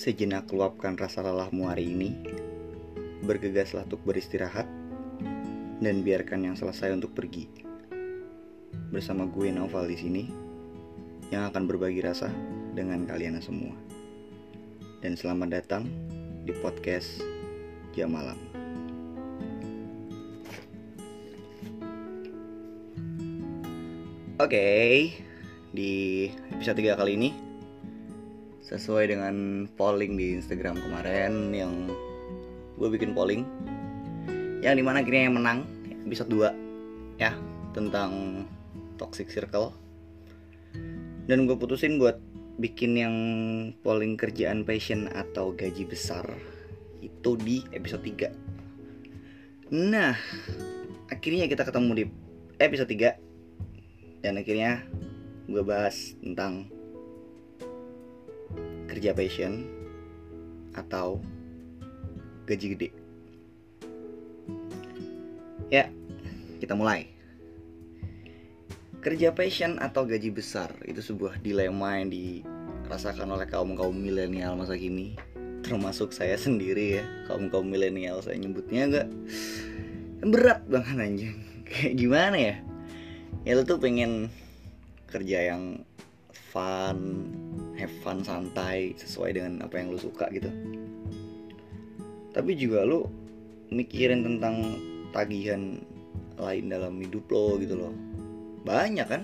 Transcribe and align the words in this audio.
Sejenak 0.00 0.48
luapkan 0.56 0.96
rasa 0.96 1.20
lelahmu 1.20 1.68
hari 1.68 1.92
ini. 1.92 2.16
Bergegaslah 3.20 3.84
untuk 3.84 4.00
beristirahat 4.08 4.64
dan 5.76 6.00
biarkan 6.00 6.40
yang 6.40 6.56
selesai 6.56 6.96
untuk 6.96 7.12
pergi. 7.12 7.44
Bersama 8.88 9.28
gue 9.28 9.52
Noval 9.52 9.92
di 9.92 10.00
sini 10.00 10.24
yang 11.28 11.52
akan 11.52 11.68
berbagi 11.68 12.00
rasa 12.00 12.32
dengan 12.72 13.04
kalian 13.04 13.44
semua. 13.44 13.76
Dan 15.04 15.20
selamat 15.20 15.60
datang 15.60 15.84
di 16.48 16.56
podcast 16.64 17.20
Jam 17.92 18.16
Malam. 18.16 18.40
Oke, 24.40 24.64
di 25.76 25.92
episode 26.56 26.80
3 26.80 26.96
kali 26.96 27.20
ini 27.20 27.49
sesuai 28.70 29.10
dengan 29.10 29.66
polling 29.74 30.14
di 30.14 30.38
Instagram 30.38 30.78
kemarin 30.78 31.50
yang 31.50 31.90
gue 32.78 32.88
bikin 32.88 33.12
polling 33.12 33.42
yang 34.62 34.78
di 34.78 34.84
mana 34.86 35.02
akhirnya 35.02 35.26
yang 35.26 35.36
menang 35.36 35.58
episode 36.06 36.30
2 36.30 37.18
ya 37.18 37.34
tentang 37.74 38.44
toxic 38.94 39.26
circle. 39.28 39.74
Dan 41.26 41.46
gue 41.46 41.54
putusin 41.54 41.98
buat 41.98 42.18
bikin 42.60 42.92
yang 42.92 43.14
polling 43.80 44.20
kerjaan 44.20 44.68
passion 44.68 45.08
atau 45.16 45.56
gaji 45.56 45.88
besar 45.88 46.28
itu 47.00 47.32
di 47.40 47.64
episode 47.72 48.04
3 48.04 49.72
nah 49.72 50.12
akhirnya 51.08 51.48
kita 51.48 51.64
ketemu 51.64 51.90
di 51.96 52.04
episode 52.60 52.90
3 52.92 54.20
dan 54.20 54.36
akhirnya 54.36 54.84
gue 55.48 55.62
bahas 55.64 56.12
tentang 56.20 56.68
kerja 58.90 59.14
passion 59.14 59.66
atau 60.74 61.22
gaji 62.46 62.66
gede. 62.74 62.88
Ya, 65.70 65.86
kita 66.58 66.74
mulai. 66.74 67.06
Kerja 69.00 69.32
passion 69.32 69.78
atau 69.80 70.04
gaji 70.04 70.28
besar 70.34 70.74
itu 70.84 71.00
sebuah 71.00 71.40
dilema 71.40 71.96
yang 71.96 72.12
dirasakan 72.12 73.32
oleh 73.32 73.48
kaum 73.48 73.72
kaum 73.78 73.96
milenial 73.96 74.58
masa 74.58 74.76
kini, 74.76 75.16
termasuk 75.64 76.12
saya 76.12 76.36
sendiri 76.36 77.00
ya 77.00 77.04
kaum 77.24 77.48
kaum 77.48 77.64
milenial 77.64 78.20
saya 78.20 78.36
nyebutnya 78.36 78.90
agak 78.90 79.06
berat 80.20 80.60
banget 80.68 80.96
anjing. 81.00 81.36
Kayak 81.64 81.94
gimana 81.96 82.36
ya? 82.36 82.56
Ya 83.46 83.52
lu 83.56 83.64
tuh 83.64 83.80
pengen 83.80 84.28
kerja 85.08 85.54
yang 85.54 85.80
fun, 86.52 87.30
have 87.80 87.94
fun 88.04 88.20
santai 88.20 88.92
sesuai 89.00 89.40
dengan 89.40 89.64
apa 89.64 89.80
yang 89.80 89.88
lu 89.88 89.96
suka 89.96 90.28
gitu. 90.28 90.52
Tapi 92.36 92.52
juga 92.54 92.84
lu 92.84 93.08
mikirin 93.72 94.22
tentang 94.22 94.76
tagihan 95.10 95.80
lain 96.36 96.64
dalam 96.68 97.00
hidup 97.00 97.24
lo 97.32 97.56
gitu 97.56 97.74
loh. 97.80 97.94
Banyak 98.68 99.06
kan? 99.08 99.22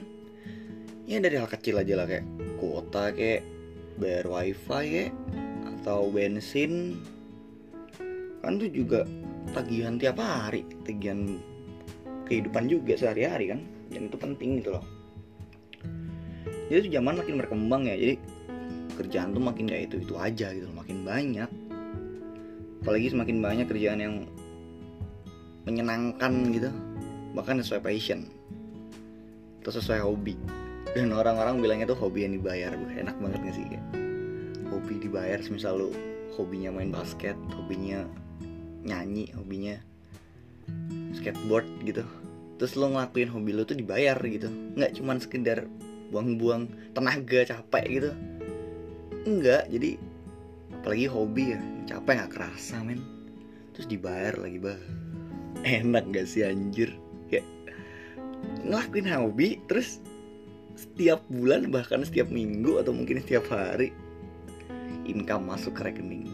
Ya 1.06 1.20
dari 1.22 1.38
hal 1.38 1.46
kecil 1.46 1.78
aja 1.78 1.94
lah 1.94 2.06
kayak 2.08 2.26
kuota 2.58 3.14
kayak 3.14 3.46
bayar 4.00 4.26
wifi 4.26 4.84
kayak 4.90 5.12
atau 5.76 6.08
bensin. 6.10 6.98
Kan 8.40 8.58
tuh 8.58 8.72
juga 8.72 9.06
tagihan 9.54 10.00
tiap 10.00 10.18
hari 10.18 10.66
tagihan 10.82 11.38
kehidupan 12.26 12.66
juga 12.66 12.98
sehari-hari 12.98 13.54
kan? 13.54 13.60
Yang 13.92 14.10
itu 14.10 14.16
penting 14.18 14.50
gitu 14.58 14.70
loh. 14.74 14.84
Jadi 16.66 16.90
tuh 16.90 16.92
zaman 16.98 17.14
makin 17.22 17.38
berkembang 17.38 17.86
ya 17.86 17.94
jadi 17.94 18.14
kerjaan 18.96 19.36
tuh 19.36 19.42
makin 19.44 19.68
kayak 19.68 19.92
itu 19.92 20.02
itu 20.02 20.14
aja 20.16 20.50
gitu 20.56 20.66
makin 20.72 21.04
banyak. 21.04 21.50
Apalagi 22.82 23.12
semakin 23.12 23.38
banyak 23.44 23.66
kerjaan 23.68 24.00
yang 24.00 24.14
menyenangkan 25.66 26.32
gitu 26.54 26.70
bahkan 27.36 27.60
sesuai 27.60 27.84
passion 27.84 28.26
atau 29.60 29.72
sesuai 29.74 30.00
hobi. 30.00 30.34
Dan 30.96 31.12
orang-orang 31.12 31.60
bilangnya 31.60 31.92
tuh 31.92 31.98
hobi 31.98 32.24
yang 32.24 32.40
dibayar 32.40 32.72
enak 32.72 33.20
banget 33.20 33.40
gak 33.44 33.56
sih 33.60 33.66
hobi 34.76 35.02
dibayar 35.02 35.40
misal 35.50 35.80
lu 35.80 35.90
hobinya 36.36 36.70
main 36.70 36.92
basket 36.92 37.34
hobinya 37.56 38.04
nyanyi 38.86 39.32
hobinya 39.34 39.80
skateboard 41.16 41.66
gitu. 41.82 42.04
Terus 42.56 42.72
lo 42.78 42.92
ngelakuin 42.92 43.32
hobi 43.32 43.50
lo 43.50 43.66
tuh 43.66 43.76
dibayar 43.76 44.16
gitu. 44.20 44.46
Nggak 44.48 44.94
cuman 45.00 45.16
sekedar 45.18 45.66
buang-buang 46.14 46.70
tenaga 46.94 47.50
capek 47.50 47.84
gitu 47.88 48.10
enggak 49.26 49.66
jadi 49.68 49.98
apalagi 50.80 51.06
hobi 51.10 51.44
ya. 51.58 51.60
Capek 51.86 52.12
nggak 52.22 52.32
kerasa 52.32 52.80
men. 52.80 53.02
Terus 53.74 53.86
dibayar 53.90 54.34
lagi 54.38 54.58
bah. 54.62 54.78
Enak 55.66 56.14
gak 56.14 56.26
sih 56.30 56.46
anjir? 56.46 56.94
Ya 57.28 57.42
ngelakuin 58.66 59.08
hobi 59.10 59.62
terus 59.70 60.02
setiap 60.76 61.24
bulan 61.32 61.72
bahkan 61.72 62.04
setiap 62.04 62.28
minggu 62.28 62.82
atau 62.82 62.92
mungkin 62.92 63.24
setiap 63.24 63.48
hari 63.48 63.94
income 65.06 65.48
masuk 65.48 65.78
ke 65.78 65.90
rekening. 65.90 66.28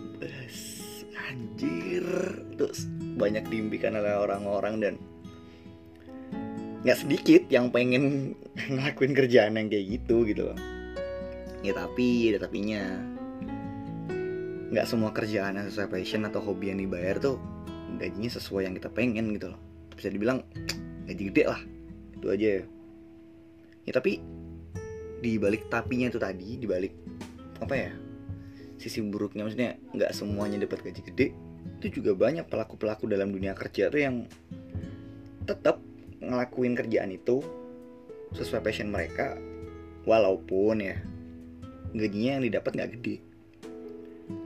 Anjir. 1.33 2.05
Terus 2.59 2.89
banyak 3.17 3.49
diimpikan 3.49 3.97
oleh 3.97 4.13
orang-orang 4.17 4.75
dan 4.83 4.95
nggak 6.83 6.99
sedikit 6.99 7.43
yang 7.49 7.71
pengen 7.71 8.35
ngelakuin 8.73 9.15
kerjaan 9.15 9.55
yang 9.55 9.71
kayak 9.71 9.87
gitu 9.97 10.27
gitu 10.27 10.51
loh 10.51 10.59
ya 11.63 11.73
tapi 11.75 12.35
ada 12.35 12.47
tapinya. 12.47 12.83
Nggak 14.73 14.87
semua 14.89 15.11
kerjaan 15.15 15.59
yang 15.59 15.67
sesuai 15.69 15.89
passion 15.89 16.27
atau 16.27 16.43
hobi 16.43 16.73
yang 16.75 16.81
dibayar 16.83 17.17
tuh 17.21 17.39
gajinya 17.97 18.31
sesuai 18.33 18.67
yang 18.67 18.75
kita 18.75 18.91
pengen 18.91 19.33
gitu 19.37 19.53
loh. 19.55 19.61
Bisa 19.95 20.11
dibilang 20.11 20.43
gaji 21.07 21.23
gede 21.31 21.45
lah. 21.47 21.61
Itu 22.19 22.27
aja. 22.29 22.61
Ya 22.61 22.63
ya 23.83 23.93
tapi 23.95 24.23
di 25.23 25.39
balik 25.39 25.71
tapinya 25.71 26.11
itu 26.11 26.19
tadi 26.19 26.59
di 26.59 26.67
balik 26.67 26.95
apa 27.63 27.75
ya 27.75 27.91
sisi 28.79 28.99
buruknya 29.03 29.47
maksudnya 29.47 29.79
nggak 29.95 30.11
semuanya 30.11 30.67
dapat 30.67 30.83
gaji 30.91 31.03
gede 31.07 31.27
itu 31.79 32.03
juga 32.03 32.15
banyak 32.19 32.47
pelaku 32.51 32.75
pelaku 32.79 33.07
dalam 33.07 33.31
dunia 33.31 33.55
kerja 33.55 33.91
tuh 33.91 34.03
yang 34.03 34.27
tetap 35.47 35.79
ngelakuin 36.23 36.75
kerjaan 36.75 37.15
itu 37.15 37.43
sesuai 38.35 38.63
passion 38.63 38.91
mereka 38.91 39.39
walaupun 40.07 40.83
ya 40.83 40.99
gajinya 41.93 42.41
yang 42.41 42.45
didapat 42.45 42.73
nggak 42.77 42.91
gede. 42.99 43.17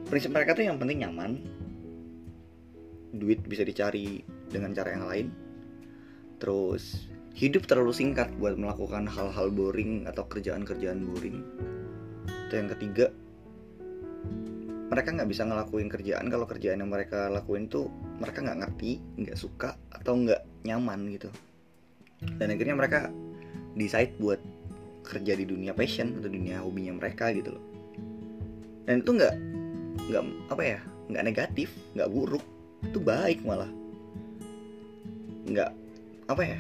Prinsip 0.07 0.31
mereka 0.31 0.55
tuh 0.55 0.67
yang 0.67 0.79
penting 0.79 1.03
nyaman. 1.03 1.43
Duit 3.17 3.43
bisa 3.47 3.63
dicari 3.63 4.23
dengan 4.51 4.75
cara 4.75 4.95
yang 4.95 5.07
lain. 5.07 5.27
Terus 6.37 7.09
hidup 7.37 7.65
terlalu 7.69 7.93
singkat 7.93 8.33
buat 8.37 8.57
melakukan 8.57 9.09
hal-hal 9.09 9.49
boring 9.53 10.05
atau 10.07 10.27
kerjaan-kerjaan 10.29 11.05
boring. 11.07 11.39
Itu 12.47 12.55
yang 12.55 12.71
ketiga 12.77 13.11
mereka 14.87 15.11
nggak 15.11 15.31
bisa 15.31 15.43
ngelakuin 15.43 15.89
kerjaan. 15.91 16.27
Kalau 16.31 16.47
kerjaan 16.47 16.83
yang 16.83 16.91
mereka 16.91 17.27
lakuin 17.29 17.67
tuh 17.67 17.91
mereka 18.23 18.43
nggak 18.43 18.59
ngerti 18.63 19.03
nggak 19.19 19.39
suka 19.39 19.75
atau 19.91 20.15
nggak 20.15 20.67
nyaman 20.67 21.11
gitu. 21.11 21.31
Dan 22.39 22.55
akhirnya 22.55 22.77
mereka 22.79 23.11
decide 23.77 24.17
buat 24.17 24.41
kerja 25.07 25.39
di 25.39 25.47
dunia 25.47 25.71
passion 25.71 26.19
atau 26.19 26.27
dunia 26.27 26.67
hobinya 26.67 26.99
mereka 26.99 27.31
gitu 27.31 27.55
loh. 27.55 27.65
Dan 28.87 29.07
itu 29.07 29.11
nggak 29.15 29.35
nggak 30.11 30.25
apa 30.51 30.63
ya 30.63 30.79
nggak 31.07 31.25
negatif 31.25 31.71
nggak 31.95 32.11
buruk. 32.11 32.43
Itu 32.83 32.99
baik 32.99 33.47
malah. 33.47 33.71
Nggak 35.47 35.71
apa 36.27 36.43
ya 36.43 36.59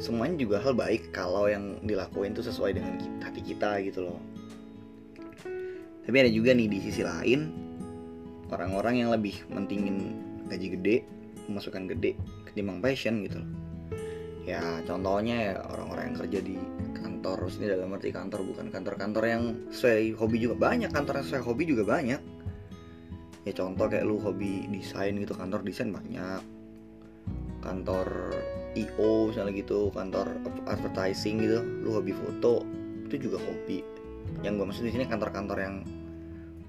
semuanya 0.00 0.40
juga 0.40 0.56
hal 0.62 0.72
baik 0.72 1.12
kalau 1.12 1.50
yang 1.50 1.78
dilakuin 1.84 2.32
tuh 2.32 2.46
sesuai 2.46 2.74
dengan 2.74 2.96
kita, 2.96 3.20
hati 3.28 3.40
kita 3.44 3.70
gitu 3.84 4.08
loh. 4.08 4.20
Tapi 6.02 6.16
ada 6.18 6.30
juga 6.32 6.50
nih 6.50 6.66
di 6.66 6.78
sisi 6.82 7.06
lain 7.06 7.52
orang-orang 8.50 9.06
yang 9.06 9.10
lebih 9.14 9.38
mentingin 9.52 10.18
gaji 10.50 10.74
gede 10.78 10.96
pemasukan 11.46 11.88
gede 11.88 12.18
ketimbang 12.50 12.82
passion 12.82 13.22
gitu 13.26 13.42
loh. 13.42 13.50
Ya 14.42 14.82
contohnya 14.82 15.36
ya 15.38 15.54
orang-orang 15.70 16.12
yang 16.12 16.18
kerja 16.26 16.38
di 16.42 16.56
kantor 17.22 17.46
ini 17.54 17.66
dalam 17.70 17.94
arti 17.94 18.10
kantor 18.10 18.40
bukan 18.42 18.66
kantor-kantor 18.74 19.24
yang 19.30 19.42
sesuai 19.70 20.18
hobi 20.18 20.42
juga. 20.42 20.58
Banyak 20.58 20.90
kantor 20.90 21.22
yang 21.22 21.26
sesuai 21.30 21.44
hobi 21.46 21.62
juga 21.70 21.86
banyak. 21.86 22.20
Ya 23.46 23.52
contoh 23.54 23.86
kayak 23.86 24.02
lu 24.02 24.18
hobi 24.18 24.66
desain 24.74 25.14
gitu 25.14 25.30
kantor 25.30 25.62
desain 25.62 25.94
banyak. 25.94 26.42
Kantor 27.62 28.34
IO 28.74 29.30
misalnya 29.30 29.54
gitu 29.54 29.94
kantor 29.94 30.34
advertising 30.66 31.38
gitu 31.46 31.62
lu 31.62 31.94
hobi 31.94 32.10
foto 32.10 32.66
itu 33.06 33.30
juga 33.30 33.38
hobi. 33.38 33.86
Yang 34.42 34.52
gue 34.58 34.66
maksud 34.66 34.82
di 34.82 34.90
sini 34.90 35.06
kantor-kantor 35.06 35.58
yang 35.62 35.86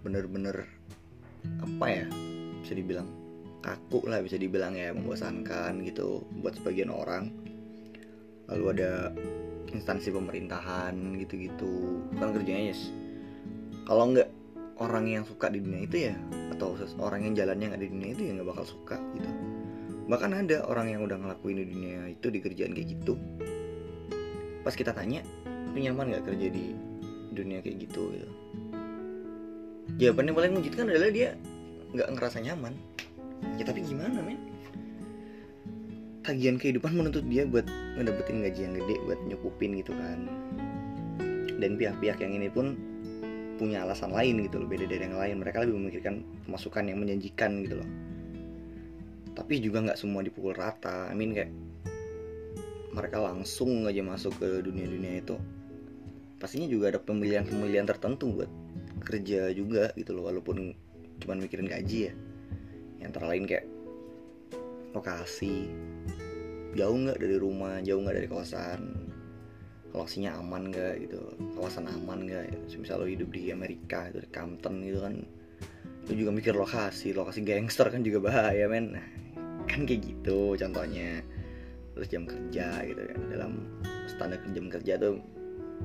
bener-bener 0.05 0.69
apa 1.65 1.85
ya 1.89 2.05
bisa 2.61 2.77
dibilang 2.77 3.09
kaku 3.65 4.05
lah 4.05 4.21
bisa 4.21 4.37
dibilang 4.37 4.77
ya 4.77 4.93
membosankan 4.93 5.81
gitu 5.81 6.21
buat 6.45 6.53
sebagian 6.61 6.93
orang. 6.93 7.33
Lalu 8.53 8.65
ada 8.77 9.09
instansi 9.71 10.11
pemerintahan 10.11 10.95
gitu-gitu. 11.23 12.03
Kan 12.19 12.35
kerjanya 12.35 12.73
yes. 12.75 12.91
Kalau 13.87 14.11
nggak 14.11 14.29
orang 14.81 15.05
yang 15.07 15.23
suka 15.23 15.47
di 15.53 15.61
dunia 15.61 15.85
itu 15.85 15.97
ya 16.11 16.15
atau 16.55 16.75
orang 16.99 17.29
yang 17.29 17.33
jalannya 17.37 17.73
nggak 17.73 17.81
di 17.81 17.89
dunia 17.89 18.09
itu 18.13 18.21
ya 18.27 18.31
nggak 18.39 18.49
bakal 18.49 18.65
suka 18.65 18.97
gitu. 19.15 19.29
Bahkan 20.09 20.31
ada 20.35 20.57
orang 20.67 20.87
yang 20.91 21.01
udah 21.07 21.15
ngelakuin 21.15 21.63
di 21.63 21.65
dunia 21.71 22.11
itu 22.11 22.27
di 22.27 22.39
kerjaan 22.43 22.75
kayak 22.75 22.87
gitu. 22.99 23.13
Pas 24.63 24.75
kita 24.75 24.91
tanya 24.91 25.23
lu 25.73 25.79
nyaman 25.79 26.11
nggak 26.11 26.25
kerja 26.27 26.47
di 26.51 26.75
dunia 27.31 27.59
kayak 27.63 27.87
gitu? 27.87 28.11
Gitu. 28.11 28.29
Jawabannya 29.99 30.33
paling 30.33 30.51
mengejutkan 30.57 30.85
adalah 30.91 31.09
dia 31.11 31.35
nggak 31.93 32.09
ngerasa 32.17 32.37
nyaman. 32.43 32.73
Ya 33.59 33.63
tapi 33.67 33.83
gimana 33.83 34.23
men 34.23 34.52
tagihan 36.23 36.55
kehidupan 36.55 36.95
menuntut 36.95 37.27
dia 37.27 37.43
buat 37.43 37.67
ngedapetin 37.99 38.47
gaji 38.47 38.61
yang 38.63 38.73
gede 38.79 38.95
buat 39.03 39.19
nyukupin 39.27 39.75
gitu 39.83 39.91
kan. 39.91 40.19
Dan 41.59 41.75
pihak-pihak 41.75 42.23
yang 42.23 42.33
ini 42.39 42.47
pun 42.47 42.79
punya 43.59 43.83
alasan 43.83 44.15
lain 44.15 44.43
gitu 44.47 44.63
loh 44.63 44.67
beda 44.67 44.87
dari 44.87 45.03
yang 45.03 45.19
lain. 45.19 45.35
Mereka 45.43 45.67
lebih 45.67 45.75
memikirkan 45.77 46.23
pemasukan 46.47 46.83
yang 46.87 47.03
menjanjikan 47.03 47.67
gitu 47.67 47.83
loh. 47.83 47.89
Tapi 49.35 49.59
juga 49.59 49.83
nggak 49.83 49.99
semua 49.99 50.23
dipukul 50.23 50.55
rata. 50.55 51.11
I 51.11 51.15
mean 51.15 51.35
kayak 51.35 51.51
mereka 52.95 53.19
langsung 53.19 53.83
aja 53.89 53.99
masuk 53.99 54.37
ke 54.39 54.61
dunia-dunia 54.63 55.19
itu 55.19 55.35
pastinya 56.37 56.69
juga 56.69 56.93
ada 56.93 56.99
pemilihan-pemilihan 56.99 57.87
tertentu 57.87 58.43
buat 58.43 58.51
kerja 59.01 59.49
juga 59.55 59.95
gitu 59.95 60.11
loh 60.13 60.27
walaupun 60.27 60.75
cuman 61.23 61.37
mikirin 61.43 61.67
gaji 61.67 62.11
ya. 62.11 62.13
Yang 63.03 63.11
lain 63.19 63.43
kayak 63.47 63.65
lokasi 64.93 65.71
jauh 66.73 66.97
nggak 66.97 67.19
dari 67.21 67.37
rumah 67.37 67.79
jauh 67.81 68.01
nggak 68.01 68.15
dari 68.17 68.27
kawasan 68.29 68.81
lokasinya 69.93 70.41
aman 70.41 70.73
nggak 70.73 70.93
gitu? 71.05 71.21
Kawasan 71.53 71.85
aman 71.85 72.25
nggak? 72.25 72.43
Ya. 72.49 72.77
misal 72.81 73.01
lo 73.01 73.05
hidup 73.05 73.29
di 73.29 73.53
Amerika 73.53 74.09
itu 74.09 74.25
di 74.25 74.29
Compton 74.33 74.81
gitu 74.81 74.99
kan 75.05 75.15
lo 76.03 76.11
juga 76.11 76.31
mikir 76.35 76.51
lokasi 76.57 77.15
lokasi 77.15 77.47
gangster 77.47 77.87
kan 77.87 78.03
juga 78.03 78.19
bahaya 78.27 78.67
men. 78.67 78.91
Nah, 78.91 79.07
kan 79.69 79.87
kayak 79.87 80.03
gitu 80.03 80.59
contohnya. 80.59 81.23
Terus 81.93 82.07
jam 82.09 82.25
kerja 82.25 82.83
gitu 82.89 83.01
kan 83.05 83.19
dalam 83.29 83.51
standar 84.09 84.41
jam 84.51 84.65
kerja 84.67 84.97
tuh 84.97 85.21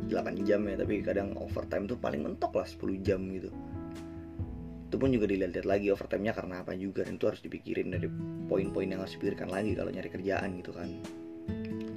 8 0.08 0.46
jam 0.46 0.62
ya 0.64 0.74
tapi 0.78 1.02
kadang 1.02 1.34
overtime 1.36 1.84
tuh 1.90 1.98
paling 1.98 2.22
mentok 2.22 2.54
lah 2.54 2.66
10 2.66 3.02
jam 3.02 3.20
gitu 3.34 3.50
itu 4.88 4.96
pun 4.96 5.12
juga 5.12 5.28
dilihat-lihat 5.28 5.68
lagi 5.68 5.92
overtime-nya 5.92 6.32
karena 6.32 6.64
apa 6.64 6.72
juga 6.72 7.04
itu 7.04 7.28
harus 7.28 7.44
dipikirin 7.44 7.92
dari 7.92 8.08
poin-poin 8.48 8.88
yang 8.88 9.04
harus 9.04 9.20
dipikirkan 9.20 9.52
lagi 9.52 9.76
kalau 9.76 9.92
nyari 9.92 10.08
kerjaan 10.08 10.56
gitu 10.56 10.72
kan. 10.72 10.88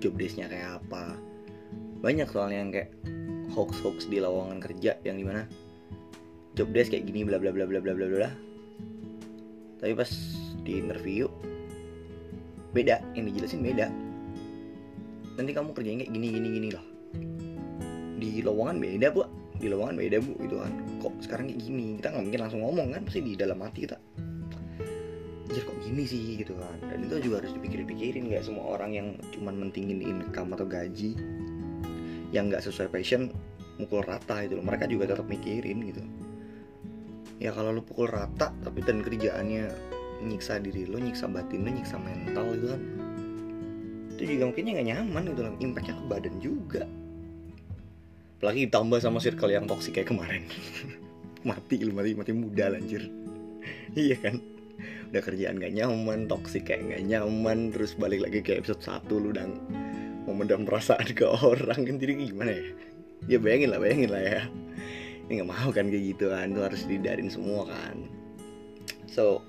Job 0.04 0.20
desk-nya 0.20 0.52
kayak 0.52 0.84
apa. 0.84 1.16
Banyak 2.04 2.28
soalnya 2.28 2.60
yang 2.60 2.72
kayak 2.76 2.92
hoax-hoax 3.56 4.12
di 4.12 4.20
lowongan 4.20 4.60
kerja 4.60 5.00
yang 5.08 5.16
di 5.16 5.24
mana 5.24 5.48
job 6.52 6.68
desk 6.76 6.92
kayak 6.92 7.08
gini 7.08 7.24
bla 7.24 7.40
bla 7.40 7.56
bla 7.56 7.64
bla 7.64 7.80
bla 7.80 7.96
bla 7.96 8.08
bla. 8.12 8.30
Tapi 9.80 9.96
pas 9.96 10.12
di 10.68 10.76
interview 10.76 11.32
beda 12.76 13.00
yang 13.16 13.24
dijelasin 13.32 13.64
beda. 13.64 13.88
Nanti 15.40 15.52
kamu 15.56 15.72
kerjanya 15.72 16.04
kayak 16.04 16.12
gini 16.12 16.28
gini 16.28 16.48
gini 16.60 16.70
loh 16.76 16.86
di 18.22 18.46
lowongan 18.46 18.78
beda 18.78 19.10
bu 19.10 19.26
di 19.62 19.70
lowongan 19.70 19.96
beda 20.02 20.18
bu 20.26 20.34
gitu 20.42 20.56
kan. 20.58 20.74
Kok 21.00 21.14
sekarang 21.22 21.46
kayak 21.54 21.62
gini? 21.62 22.02
Kita 22.02 22.08
nggak 22.10 22.24
mungkin 22.26 22.42
langsung 22.42 22.62
ngomong 22.66 22.88
kan 22.98 23.02
pasti 23.06 23.20
di 23.22 23.34
dalam 23.38 23.62
hati 23.62 23.80
kita 23.86 23.98
jadi 25.52 25.68
kok 25.68 25.78
gini 25.84 26.04
sih? 26.08 26.40
gitu 26.40 26.56
kan. 26.56 26.80
Dan 26.88 27.12
itu 27.12 27.28
juga 27.28 27.44
harus 27.44 27.52
dipikir-pikirin 27.52 28.32
nggak 28.32 28.48
semua 28.48 28.80
orang 28.80 28.92
yang 28.96 29.08
cuman 29.36 29.68
mentingin 29.68 30.00
income 30.00 30.56
atau 30.56 30.64
gaji 30.64 31.20
yang 32.32 32.48
nggak 32.48 32.64
sesuai 32.64 32.88
passion 32.88 33.36
mukul 33.76 34.00
rata 34.00 34.48
itu 34.48 34.56
loh. 34.56 34.64
Mereka 34.64 34.88
juga 34.88 35.12
tetap 35.12 35.28
mikirin 35.28 35.84
gitu. 35.92 36.02
Ya 37.44 37.52
kalau 37.52 37.76
lu 37.76 37.84
pukul 37.84 38.08
rata 38.08 38.56
tapi 38.64 38.80
dan 38.80 39.04
kerjaannya 39.04 39.68
nyiksa 40.24 40.64
diri 40.64 40.88
lo 40.88 41.02
nyiksa 41.02 41.28
batin 41.28 41.66
lo 41.66 41.74
nyiksa 41.74 41.98
mental 41.98 42.46
gitu 42.54 42.78
kan 42.78 42.82
itu 44.14 44.38
juga 44.38 44.54
mungkinnya 44.54 44.72
nggak 44.78 44.90
nyaman 44.94 45.24
gitu 45.34 45.42
loh. 45.42 45.54
Impactnya 45.60 45.96
ke 45.98 46.04
badan 46.06 46.36
juga 46.40 46.84
apalagi 48.42 48.66
ditambah 48.66 48.98
sama 48.98 49.22
circle 49.22 49.54
yang 49.54 49.70
toksik 49.70 50.02
kayak 50.02 50.10
kemarin. 50.10 50.50
Mati 51.48 51.82
lu 51.82 51.94
mati 51.94 52.14
mati 52.14 52.34
muda 52.38 52.70
lanjir 52.70 53.22
iya 53.96 54.18
kan? 54.18 54.40
Udah 55.12 55.22
kerjaan 55.22 55.60
gak 55.60 55.74
nyaman 55.76 56.30
toksik 56.30 56.72
kayak 56.72 56.88
gak 56.88 57.04
nyaman 57.06 57.74
terus 57.74 57.94
balik 57.98 58.24
lagi 58.24 58.40
ke 58.40 58.58
episode 58.58 58.80
1 58.82 59.06
lu 59.12 59.30
udah 59.36 59.46
memendam 60.30 60.64
perasaan 60.64 61.12
ke 61.12 61.26
orang. 61.28 61.84
Kan 61.84 61.98
jadi 62.00 62.14
gimana 62.18 62.52
ya? 62.56 62.66
Ya 63.30 63.38
bayangin 63.38 63.76
lah 63.76 63.80
bayangin 63.82 64.10
lah 64.10 64.24
ya. 64.24 64.42
Ini 65.28 65.42
nggak 65.42 65.50
mau 65.50 65.70
kan 65.72 65.88
kayak 65.88 66.04
gitu 66.16 66.26
kan? 66.34 66.46
Itu 66.52 66.62
harus 66.64 66.82
didarin 66.88 67.30
semua 67.30 67.68
kan? 67.68 67.96
So 69.06 69.44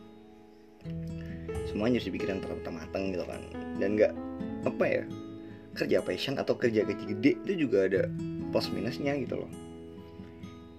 semuanya 1.70 2.02
harus 2.02 2.08
dipikirin 2.10 2.42
matang 2.68 3.14
gitu 3.14 3.24
kan? 3.24 3.42
Dan 3.78 3.96
nggak 3.96 4.12
apa 4.66 4.84
ya? 4.84 5.02
Kerja 5.72 6.04
passion 6.04 6.36
atau 6.36 6.52
kerja 6.58 6.84
gaji 6.84 7.04
gede 7.16 7.32
itu 7.48 7.64
juga 7.64 7.88
ada 7.88 8.02
plus 8.52 8.68
minusnya 8.68 9.16
gitu 9.16 9.40
loh. 9.40 9.50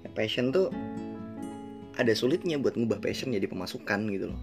Ya, 0.05 0.09
passion 0.13 0.53
tuh 0.53 0.69
ada 1.97 2.13
sulitnya 2.13 2.61
buat 2.61 2.77
ngubah 2.77 3.01
passion 3.01 3.33
jadi 3.33 3.49
pemasukan 3.49 3.99
gitu 4.13 4.29
loh. 4.29 4.41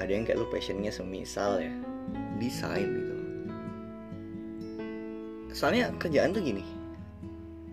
Ada 0.00 0.10
yang 0.16 0.24
kayak 0.24 0.40
lu 0.40 0.48
passionnya 0.48 0.88
semisal 0.88 1.60
ya 1.60 1.72
desain 2.40 2.88
gitu 2.88 3.12
loh. 3.12 3.28
Soalnya 5.52 5.92
kerjaan 6.00 6.32
tuh 6.32 6.40
gini 6.40 6.64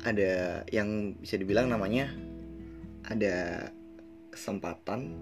ada 0.04 0.64
yang 0.72 1.16
bisa 1.20 1.40
dibilang 1.40 1.72
namanya 1.72 2.12
ada 3.08 3.68
kesempatan 4.32 5.16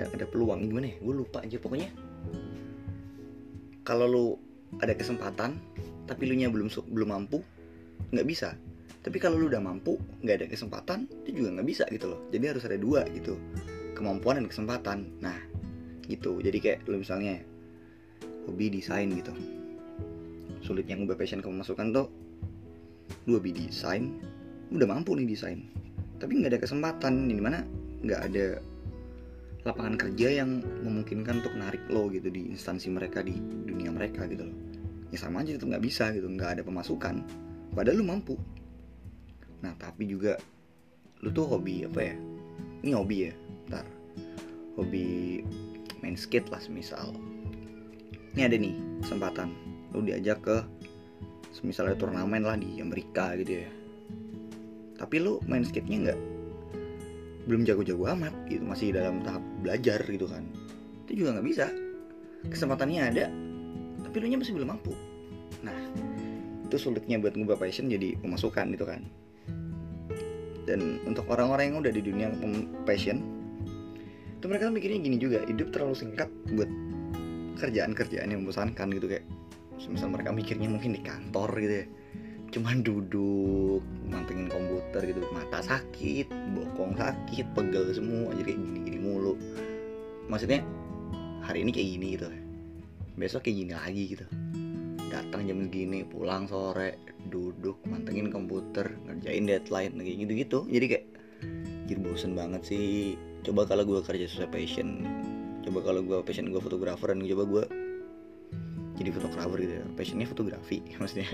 dan 0.00 0.06
ada 0.08 0.24
peluang. 0.24 0.64
Gimana 0.64 0.92
ya? 0.92 0.96
Gue 1.04 1.14
lupa 1.24 1.44
aja. 1.44 1.60
Pokoknya 1.60 1.92
kalau 3.84 4.06
lu 4.08 4.26
ada 4.80 4.96
kesempatan 4.96 5.60
tapi 6.08 6.26
lu 6.26 6.34
nya 6.34 6.48
belum 6.48 6.72
belum 6.88 7.08
mampu 7.08 7.44
nggak 8.10 8.26
bisa. 8.26 8.58
Tapi 9.02 9.18
kalau 9.18 9.38
lu 9.38 9.50
udah 9.50 9.58
mampu 9.58 9.98
nggak 10.22 10.36
ada 10.42 10.46
kesempatan 10.46 11.10
itu 11.26 11.42
juga 11.42 11.58
nggak 11.58 11.66
bisa 11.66 11.84
gitu 11.90 12.06
loh. 12.10 12.20
Jadi 12.30 12.44
harus 12.46 12.62
ada 12.66 12.78
dua 12.78 13.02
gitu 13.10 13.38
kemampuan 13.94 14.42
dan 14.42 14.46
kesempatan. 14.46 14.98
Nah 15.18 15.38
gitu. 16.06 16.38
Jadi 16.42 16.58
kayak 16.58 16.78
lu 16.90 17.02
misalnya 17.02 17.42
hobi 18.46 18.70
desain 18.70 19.10
gitu. 19.10 19.34
Sulitnya 20.62 20.94
ngubah 20.98 21.18
passion 21.18 21.42
kemasukan 21.42 21.86
tuh 21.90 22.06
lu 23.26 23.38
hobi 23.38 23.50
desain 23.54 24.18
udah 24.70 24.86
mampu 24.86 25.18
nih 25.18 25.26
desain. 25.26 25.66
Tapi 26.22 26.38
nggak 26.38 26.54
ada 26.54 26.60
kesempatan 26.62 27.26
di 27.26 27.42
mana 27.42 27.66
nggak 28.02 28.20
ada 28.30 28.46
lapangan 29.62 29.94
kerja 29.94 30.42
yang 30.42 30.62
memungkinkan 30.82 31.42
untuk 31.42 31.54
narik 31.54 31.82
lo 31.86 32.10
gitu 32.10 32.30
di 32.30 32.50
instansi 32.50 32.90
mereka 32.90 33.22
di 33.22 33.34
dunia 33.66 33.94
mereka 33.94 34.26
gitu 34.26 34.46
loh. 34.46 34.56
Ya 35.14 35.18
sama 35.18 35.42
aja 35.42 35.54
itu 35.58 35.66
nggak 35.66 35.82
bisa 35.82 36.10
gitu. 36.14 36.26
Nggak 36.30 36.58
ada 36.58 36.62
pemasukan 36.62 37.22
padahal 37.72 38.00
lo 38.00 38.04
mampu. 38.06 38.34
Nah 39.64 39.72
tapi 39.80 40.08
juga 40.08 40.36
lo 41.24 41.28
tuh 41.32 41.48
hobi 41.48 41.88
apa 41.88 42.00
ya? 42.00 42.16
Ini 42.82 42.90
hobi 42.96 43.16
ya 43.30 43.32
ntar. 43.70 43.86
Hobi 44.76 45.40
main 46.04 46.16
skate 46.16 46.48
lah 46.52 46.60
semisal. 46.60 47.14
Ini 48.36 48.48
ada 48.48 48.56
nih 48.56 48.74
kesempatan. 49.04 49.48
Lo 49.92 50.00
diajak 50.00 50.40
ke 50.44 50.56
semisal 51.52 51.92
ada 51.92 51.96
turnamen 51.96 52.42
lah 52.42 52.56
di 52.56 52.80
Amerika 52.80 53.36
gitu 53.36 53.64
ya. 53.64 53.70
Tapi 54.96 55.16
lo 55.20 55.42
main 55.46 55.66
skate-nya 55.66 56.10
nggak? 56.10 56.20
Belum 57.46 57.66
jago-jago 57.66 58.06
amat 58.14 58.34
gitu 58.46 58.62
masih 58.62 58.94
dalam 58.94 59.20
tahap 59.22 59.42
belajar 59.60 59.98
gitu 60.06 60.26
kan. 60.26 60.46
Itu 61.06 61.22
juga 61.24 61.38
nggak 61.38 61.46
bisa. 61.46 61.66
Kesempatannya 62.48 63.00
ada 63.02 63.26
tapi 64.02 64.16
lu 64.18 64.26
nya 64.28 64.38
masih 64.42 64.52
belum 64.52 64.68
mampu. 64.76 64.92
Nah 65.62 65.76
itu 66.72 66.88
sulitnya 66.88 67.20
buat 67.20 67.36
ngubah 67.36 67.60
passion 67.60 67.92
jadi 67.92 68.16
pemasukan 68.24 68.72
gitu 68.72 68.88
kan. 68.88 69.04
Dan 70.64 71.04
untuk 71.04 71.28
orang-orang 71.28 71.68
yang 71.68 71.76
udah 71.84 71.92
di 71.92 72.00
dunia 72.00 72.32
passion 72.88 73.20
itu 74.40 74.48
mereka 74.48 74.72
mikirnya 74.72 75.04
gini 75.04 75.20
juga 75.20 75.44
hidup 75.44 75.68
terlalu 75.68 75.92
singkat 75.92 76.32
buat 76.56 76.72
kerjaan-kerjaan 77.60 78.32
yang 78.32 78.40
membosankan 78.40 78.88
gitu 78.96 79.04
kayak 79.04 79.28
misal 79.84 80.08
mereka 80.08 80.32
mikirnya 80.32 80.72
mungkin 80.72 80.96
di 80.96 81.04
kantor 81.04 81.52
gitu 81.60 81.74
ya. 81.84 81.86
Cuman 82.56 82.80
duduk 82.80 83.84
mantengin 84.08 84.48
komputer 84.48 85.12
gitu 85.12 85.20
mata 85.28 85.60
sakit 85.60 86.32
bokong 86.56 86.96
sakit 86.96 87.52
pegel 87.52 87.92
semua 87.92 88.32
jadi 88.32 88.56
kayak 88.56 88.60
gini-gini 88.64 88.96
mulu. 88.96 89.36
Maksudnya 90.32 90.64
hari 91.44 91.68
ini 91.68 91.70
kayak 91.76 91.88
gini 92.00 92.06
gitu. 92.16 92.26
Besok 93.20 93.44
kayak 93.44 93.56
gini 93.60 93.72
lagi 93.76 94.04
gitu 94.16 94.24
datang 95.12 95.44
jam 95.44 95.68
segini 95.68 96.08
pulang 96.08 96.48
sore 96.48 96.96
duduk 97.28 97.76
mantengin 97.84 98.32
komputer 98.32 98.96
ngerjain 99.04 99.44
deadline 99.44 99.92
kayak 100.00 100.18
gitu-gitu. 100.24 100.58
Jadi 100.72 100.86
kayak 100.88 101.06
jadi 101.84 102.00
bosen 102.00 102.32
banget 102.32 102.64
sih. 102.64 103.20
Coba 103.44 103.68
kalau 103.68 103.84
gue 103.84 104.00
kerja 104.00 104.24
sesuai 104.24 104.48
passion 104.48 105.04
coba 105.62 105.78
kalau 105.84 106.02
gue 106.02 106.18
passion 106.26 106.50
gue 106.50 106.58
fotografer 106.58 107.14
dan 107.14 107.22
coba 107.22 107.44
gue 107.46 107.64
jadi 108.96 109.10
fotografer 109.12 109.58
gitu 109.60 109.74
ya. 109.76 109.84
Passionnya 109.94 110.26
fotografi 110.26 110.78
maksudnya 111.00 111.28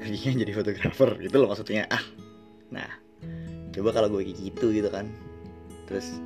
kerjanya 0.00 0.46
jadi 0.46 0.52
fotografer 0.54 1.10
gitu 1.18 1.36
loh 1.42 1.48
maksudnya. 1.50 1.90
Ah 1.90 2.04
nah 2.70 2.90
coba 3.74 3.90
kalau 3.90 4.08
gue 4.14 4.30
kayak 4.30 4.38
gitu 4.38 4.70
gitu 4.70 4.88
kan. 4.88 5.10
Terus 5.90 6.22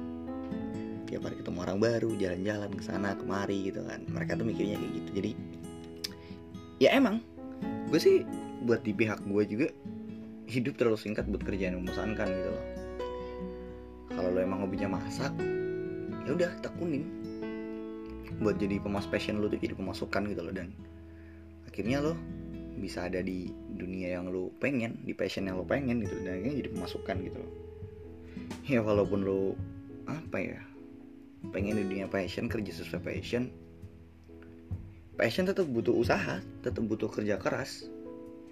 tiap 1.08 1.24
hari 1.24 1.40
ketemu 1.40 1.58
orang 1.62 1.78
baru 1.80 2.10
jalan-jalan 2.20 2.70
ke 2.76 2.82
sana 2.84 3.16
kemari 3.16 3.72
gitu 3.72 3.80
kan. 3.86 4.04
Mereka 4.12 4.36
tuh 4.36 4.44
mikirnya 4.44 4.76
kayak 4.76 4.92
gitu. 4.92 5.10
Jadi 5.14 5.30
ya 6.78 6.94
emang. 6.94 7.22
Gue 7.90 8.00
sih 8.00 8.16
buat 8.64 8.82
di 8.82 8.96
pihak 8.96 9.22
gue 9.28 9.42
juga 9.46 9.68
hidup 10.48 10.76
terlalu 10.76 10.98
singkat 11.00 11.24
buat 11.28 11.44
kerjaan 11.44 11.78
yang 11.78 11.82
membosankan 11.86 12.28
gitu 12.28 12.50
loh. 12.50 12.66
Kalau 14.14 14.30
lo 14.30 14.40
emang 14.40 14.62
hobinya 14.62 14.98
masak 14.98 15.32
ya 16.24 16.30
udah 16.32 16.50
tekunin. 16.64 17.04
Buat 18.42 18.58
jadi 18.58 18.82
pemas 18.82 19.06
passion 19.06 19.38
lo 19.38 19.46
tuh 19.46 19.60
jadi 19.60 19.76
pemasukan 19.76 20.22
gitu 20.32 20.42
loh 20.42 20.54
dan. 20.54 20.74
Akhirnya 21.68 22.02
lo 22.02 22.14
bisa 22.74 23.06
ada 23.06 23.22
di 23.22 23.50
dunia 23.78 24.18
yang 24.18 24.34
lo 24.34 24.50
pengen 24.58 24.98
di 25.06 25.14
passion 25.14 25.46
yang 25.46 25.58
lo 25.58 25.66
pengen 25.66 26.02
gitu 26.02 26.18
dan 26.26 26.38
akhirnya 26.38 26.54
jadi 26.64 26.70
pemasukan 26.74 27.16
gitu 27.22 27.38
loh. 27.38 27.52
Ya 28.66 28.80
walaupun 28.82 29.22
lo 29.22 29.54
apa 30.04 30.36
ya 30.36 30.60
pengen 31.52 31.80
di 31.80 31.84
dunia 31.84 32.08
passion 32.08 32.48
kerja 32.48 32.72
sesuai 32.72 33.04
passion 33.04 33.52
passion 35.14 35.46
tetap 35.46 35.66
butuh 35.70 35.94
usaha 35.94 36.42
tetap 36.62 36.82
butuh 36.86 37.06
kerja 37.10 37.38
keras. 37.38 37.86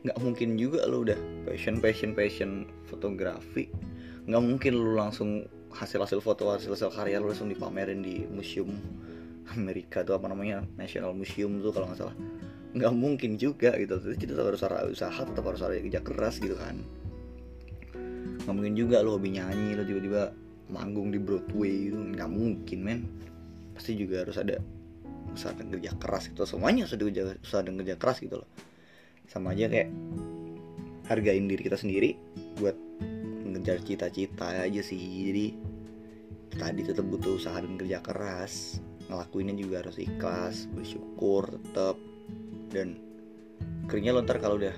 Nggak 0.03 0.19
mungkin 0.19 0.59
juga 0.59 0.87
lo 0.87 1.07
udah 1.07 1.19
passion 1.47 1.79
passion 1.79 2.15
passion 2.15 2.67
fotografi. 2.87 3.71
Nggak 4.27 4.43
mungkin 4.43 4.73
lo 4.79 4.99
langsung 4.99 5.47
hasil 5.73 6.05
hasil 6.05 6.21
foto 6.21 6.53
hasil 6.53 6.75
hasil 6.75 6.91
karya 6.95 7.19
lo 7.19 7.31
langsung 7.31 7.51
dipamerin 7.51 8.05
di 8.05 8.29
museum 8.29 8.71
Amerika 9.59 10.07
tuh 10.07 10.15
apa 10.15 10.31
namanya 10.31 10.63
National 10.79 11.13
Museum 11.17 11.59
tuh 11.59 11.75
kalau 11.75 11.91
nggak 11.91 11.99
salah. 11.99 12.17
Nggak 12.73 12.93
mungkin 12.95 13.31
juga 13.37 13.75
gitu. 13.77 13.99
Jadi 13.99 14.25
tetap 14.31 14.45
harus 14.49 14.63
usaha 14.91 15.21
tetap 15.27 15.45
harus 15.45 15.61
ada 15.61 15.77
kerja 15.77 16.01
keras 16.01 16.39
gitu 16.39 16.55
kan. 16.55 16.79
Nggak 18.47 18.55
mungkin 18.55 18.75
juga 18.79 19.03
lo 19.03 19.19
hobi 19.19 19.35
nyanyi 19.39 19.75
lo 19.75 19.83
tiba-tiba 19.83 20.31
manggung 20.71 21.11
di 21.11 21.19
Broadway 21.19 21.91
itu 21.91 21.99
nggak 21.99 22.31
mungkin 22.31 22.79
men. 22.83 23.01
Pasti 23.75 23.99
juga 23.99 24.23
harus 24.25 24.39
ada 24.39 24.63
usaha 25.31 25.55
dan 25.55 25.71
kerja 25.71 25.95
keras 25.97 26.27
gitu. 26.29 26.43
Semuanya 26.45 26.85
harus 26.85 26.95
ada 26.99 27.05
usaha 27.39 27.63
dan 27.63 27.75
kerja 27.79 27.95
keras 27.97 28.19
gitu 28.19 28.43
loh. 28.43 28.49
Sama 29.31 29.55
aja 29.55 29.71
kayak 29.71 29.89
hargain 31.07 31.47
diri 31.47 31.63
kita 31.63 31.79
sendiri 31.79 32.19
buat 32.59 32.77
ngejar 33.47 33.85
cita-cita 33.87 34.67
aja 34.67 34.83
sih. 34.83 34.99
Jadi 34.99 35.47
tadi 36.57 36.81
tetap 36.85 37.07
butuh 37.09 37.37
usaha 37.39 37.57
dan 37.59 37.79
kerja 37.79 37.99
keras. 38.05 38.83
Ngelakuinnya 39.07 39.55
juga 39.59 39.85
harus 39.85 40.01
ikhlas 40.01 40.71
bersyukur 40.73 41.45
tetap 41.49 41.97
dan 42.73 42.97
akhirnya 43.85 44.17
lo 44.17 44.25
ntar 44.25 44.41
kalau 44.41 44.57
udah 44.57 44.73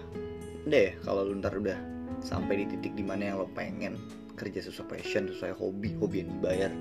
deh 0.67 0.97
kalau 1.07 1.23
lo 1.23 1.35
ntar 1.39 1.55
udah 1.55 1.79
sampai 2.25 2.65
di 2.65 2.75
titik 2.75 2.99
di 2.99 3.05
mana 3.07 3.31
yang 3.31 3.37
lo 3.39 3.47
pengen 3.55 3.95
kerja 4.35 4.67
sesuai 4.67 4.99
passion 4.99 5.31
sesuai 5.31 5.55
hobi 5.55 5.95
hobi 6.03 6.27
yang 6.27 6.31
dibayar. 6.41 6.73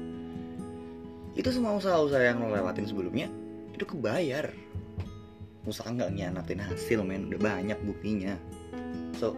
Itu 1.37 1.49
semua 1.53 1.77
usaha-usaha 1.77 2.23
yang 2.25 2.41
lo 2.41 2.53
lewatin 2.53 2.89
sebelumnya 2.89 3.29
itu 3.73 3.83
kebayar. 3.83 4.53
Usaha 5.65 5.89
nggak 5.89 6.13
ngianatin 6.13 6.61
hasil 6.61 7.01
men. 7.01 7.27
Udah 7.33 7.41
banyak 7.41 7.79
buktinya. 7.83 8.37
So 9.17 9.33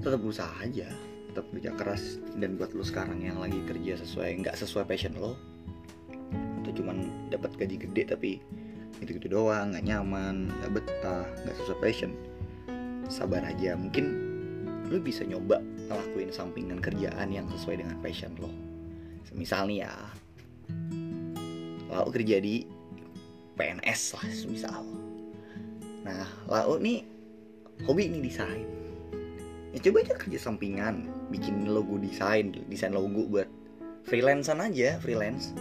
tetap 0.00 0.22
berusaha 0.22 0.50
aja. 0.62 0.88
Tetap 1.32 1.44
kerja 1.50 1.70
keras. 1.74 2.22
Dan 2.38 2.56
buat 2.56 2.72
lo 2.72 2.86
sekarang 2.86 3.20
yang 3.20 3.42
lagi 3.42 3.58
kerja 3.66 3.98
sesuai 3.98 4.46
nggak 4.46 4.56
sesuai 4.56 4.86
passion 4.86 5.18
lo 5.18 5.34
atau 6.60 6.70
cuman 6.76 7.28
dapat 7.32 7.56
gaji 7.56 7.82
gede 7.82 8.14
tapi 8.14 8.38
itu 9.00 9.16
gitu 9.16 9.32
doang 9.32 9.72
nggak 9.72 9.80
nyaman 9.80 10.52
nggak 10.60 10.70
betah 10.76 11.24
nggak 11.42 11.56
sesuai 11.58 11.78
passion 11.82 12.12
sabar 13.10 13.42
aja. 13.42 13.74
Mungkin 13.74 14.06
lo 14.86 14.98
bisa 15.02 15.26
nyoba 15.26 15.58
ngelakuin 15.90 16.30
sampingan 16.30 16.78
kerjaan 16.78 17.34
yang 17.34 17.50
sesuai 17.50 17.82
dengan 17.82 17.98
passion 17.98 18.30
lo. 18.38 18.50
Misalnya 19.34 19.90
ya 19.90 19.94
lo 21.90 22.06
kerja 22.14 22.38
di 22.38 22.79
PNS 23.60 24.16
lah 24.16 24.24
misal 24.48 24.82
Nah, 26.00 26.24
Lau 26.48 26.80
nih 26.80 27.04
hobi 27.84 28.08
nih 28.08 28.24
desain. 28.24 28.66
Ya 29.70 29.78
coba 29.78 30.02
aja 30.02 30.14
kerja 30.18 30.38
sampingan, 30.40 31.06
bikin 31.30 31.70
logo 31.70 31.94
desain, 32.00 32.50
desain 32.66 32.90
logo 32.90 33.28
buat 33.30 33.46
freelancean 34.08 34.58
aja, 34.58 34.98
freelance. 34.98 35.54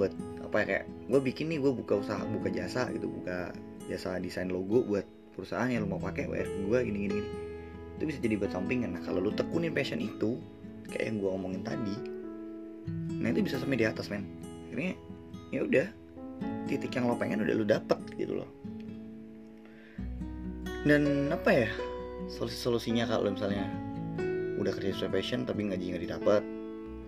Buat 0.00 0.16
apa 0.40 0.56
ya 0.62 0.64
kayak 0.64 0.84
gue 1.10 1.20
bikin 1.20 1.52
nih 1.52 1.58
gue 1.60 1.72
buka 1.74 2.00
usaha, 2.00 2.22
buka 2.24 2.48
jasa 2.48 2.88
gitu, 2.94 3.10
buka 3.10 3.52
jasa 3.90 4.16
desain 4.16 4.48
logo 4.48 4.80
buat 4.86 5.04
perusahaan 5.36 5.68
yang 5.68 5.84
lo 5.84 5.98
mau 5.98 6.00
pakai 6.00 6.30
bayar 6.30 6.48
gue 6.48 6.78
gini 6.88 6.98
gini. 7.10 7.20
Itu 8.00 8.02
bisa 8.08 8.18
jadi 8.22 8.34
buat 8.40 8.54
sampingan. 8.54 8.96
Nah, 8.96 9.02
kalau 9.04 9.20
lo 9.20 9.30
tekunin 9.34 9.76
passion 9.76 10.00
itu, 10.00 10.40
kayak 10.88 11.12
yang 11.12 11.16
gue 11.20 11.30
omongin 11.30 11.62
tadi, 11.66 11.96
nah 13.20 13.28
itu 13.28 13.44
bisa 13.44 13.60
sampai 13.60 13.76
di 13.76 13.86
atas 13.86 14.08
men. 14.08 14.24
Akhirnya 14.70 14.96
ya 15.52 15.60
udah 15.68 15.86
titik 16.66 16.96
yang 16.96 17.06
lo 17.10 17.16
pengen 17.18 17.44
udah 17.44 17.54
lo 17.54 17.64
dapet 17.66 18.00
gitu 18.16 18.42
loh. 18.42 18.50
Dan 20.84 21.32
apa 21.32 21.50
ya 21.50 21.68
solusi 22.28 22.56
solusinya 22.56 23.08
kalau 23.08 23.32
misalnya 23.32 23.64
udah 24.60 24.72
kerja 24.72 24.96
sesuai 24.96 25.12
passion 25.20 25.44
tapi 25.44 25.66
gaji 25.68 25.92
nggak 25.92 26.04
didapat 26.08 26.42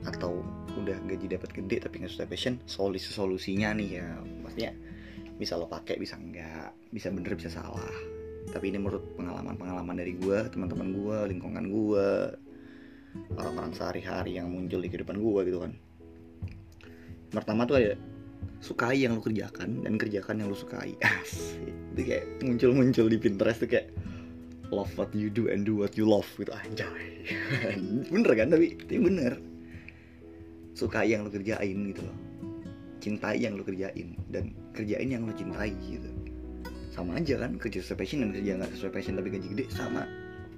atau 0.05 0.45
udah 0.77 0.97
gaji 1.09 1.27
dapat 1.33 1.51
gede 1.57 1.77
tapi 1.89 2.05
nggak 2.05 2.13
sesuai 2.13 2.29
passion 2.29 2.55
solusi 2.69 3.09
solusinya 3.09 3.73
nih 3.73 3.89
ya 4.01 4.09
maksudnya 4.45 4.73
bisa 5.37 5.57
lo 5.57 5.69
pakai 5.69 6.01
bisa 6.01 6.17
enggak 6.17 6.73
bisa 6.93 7.13
bener 7.13 7.37
bisa 7.37 7.53
salah. 7.53 7.93
Tapi 8.47 8.73
ini 8.73 8.79
menurut 8.81 9.05
pengalaman 9.19 9.57
pengalaman 9.59 9.97
dari 9.99 10.17
gue 10.17 10.39
teman-teman 10.49 10.89
gue 10.97 11.17
lingkungan 11.37 11.65
gue 11.69 12.09
orang-orang 13.37 13.73
sehari-hari 13.77 14.37
yang 14.41 14.49
muncul 14.49 14.81
di 14.81 14.89
kehidupan 14.89 15.21
gue 15.21 15.41
gitu 15.49 15.59
kan. 15.61 15.73
Pertama 17.33 17.69
tuh 17.69 17.77
ada 17.81 17.93
sukai 18.61 19.07
yang 19.07 19.15
lo 19.15 19.23
kerjakan 19.23 19.87
dan 19.87 19.95
kerjakan 19.95 20.43
yang 20.43 20.49
lo 20.51 20.59
sukai. 20.59 20.97
Asik. 21.05 21.73
Itu 21.95 22.01
kayak 22.03 22.25
muncul-muncul 22.43 23.07
di 23.07 23.19
Pinterest 23.21 23.63
tuh 23.63 23.71
kayak 23.71 23.95
love 24.75 24.91
what 24.99 25.11
you 25.15 25.31
do 25.31 25.47
and 25.47 25.63
do 25.63 25.79
what 25.79 25.95
you 25.95 26.03
love 26.03 26.27
gitu. 26.35 26.51
Anjay. 26.51 27.23
Bener 28.13 28.33
kan? 28.35 28.49
Tapi 28.51 28.75
tapi 28.81 28.99
bener. 28.99 29.39
Sukai 30.77 31.15
yang 31.15 31.25
lo 31.25 31.31
kerjain 31.33 31.79
gitu 31.95 32.03
loh. 32.05 32.17
Cintai 33.01 33.39
yang 33.39 33.57
lo 33.57 33.63
kerjain 33.63 34.19
dan 34.29 34.53
kerjain 34.75 35.09
yang 35.09 35.25
lo 35.25 35.33
cintai 35.33 35.73
gitu. 35.87 36.11
Sama 36.93 37.17
aja 37.17 37.41
kan? 37.41 37.57
Kerja 37.57 37.81
sesuai 37.81 37.99
passion 38.03 38.27
dan 38.27 38.31
kerja 38.35 38.51
nggak 38.61 38.73
sesuai 38.77 38.93
passion 38.93 39.15
tapi 39.17 39.29
gaji 39.33 39.47
gede 39.57 39.65
sama. 39.73 40.05